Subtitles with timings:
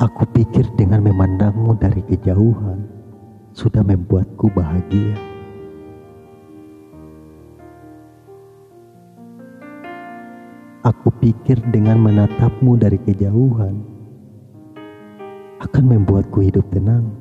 [0.00, 2.88] Aku pikir dengan memandangmu dari kejauhan
[3.52, 5.12] sudah membuatku bahagia.
[10.80, 13.76] Aku pikir dengan menatapmu dari kejauhan
[15.60, 17.12] akan membuatku hidup tenang.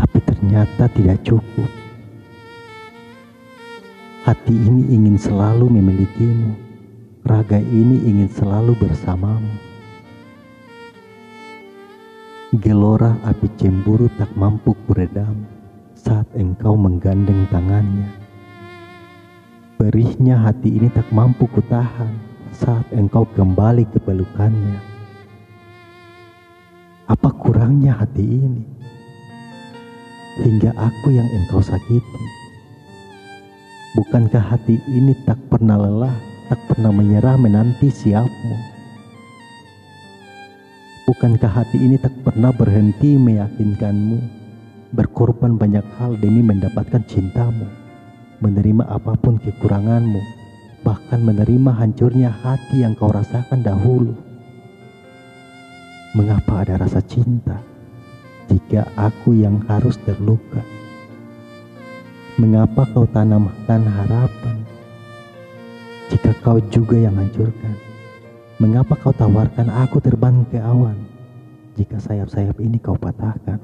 [0.00, 1.68] Tapi ternyata tidak cukup.
[4.24, 6.56] Hati ini ingin selalu memilikimu.
[7.28, 9.71] Raga ini ingin selalu bersamamu.
[12.52, 15.48] Gelora api cemburu tak mampu kuredam
[15.96, 18.12] saat engkau menggandeng tangannya.
[19.80, 22.12] Perihnya hati ini tak mampu kutahan
[22.52, 24.76] saat engkau kembali ke pelukannya.
[27.08, 28.64] Apa kurangnya hati ini?
[30.44, 32.24] Hingga aku yang engkau sakiti.
[33.96, 36.20] Bukankah hati ini tak pernah lelah,
[36.52, 38.71] tak pernah menyerah menanti siapmu?
[41.04, 44.18] Bukankah hati ini tak pernah berhenti meyakinkanmu,
[44.94, 47.82] berkorban banyak hal demi mendapatkan cintamu?
[48.42, 50.18] menerima apa pun kekuranganmu,
[50.82, 54.18] bahkan menerima hancurnya hati yang kau rasakan dahulu.
[56.18, 57.62] Mengapa ada rasa cinta
[58.50, 60.60] jika aku yang harus terluka?
[62.36, 64.66] Mengapa kau tanamkan harapan
[66.10, 67.91] jika kau juga yang hancurkan?
[68.62, 70.94] Mengapa kau tawarkan aku terbang ke awan
[71.74, 73.58] jika sayap-sayap ini kau patahkan?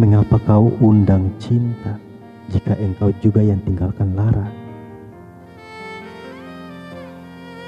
[0.00, 2.00] Mengapa kau undang cinta
[2.48, 4.48] jika engkau juga yang tinggalkan Lara?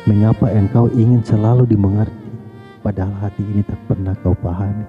[0.08, 2.32] Mengapa engkau ingin selalu dimengerti,
[2.80, 4.88] padahal hati ini tak pernah kau pahami?